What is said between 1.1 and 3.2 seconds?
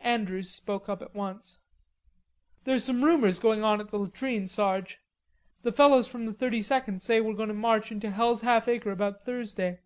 once. "There's some